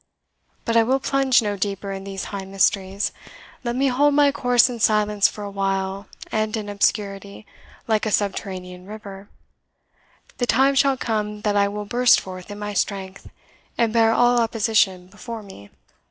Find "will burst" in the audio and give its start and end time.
11.67-12.19